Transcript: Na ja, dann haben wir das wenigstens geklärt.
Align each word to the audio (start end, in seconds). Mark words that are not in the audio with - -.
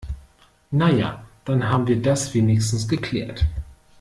Na 0.71 0.89
ja, 0.89 1.23
dann 1.45 1.69
haben 1.69 1.85
wir 1.85 2.01
das 2.01 2.33
wenigstens 2.33 2.87
geklärt. 2.87 3.45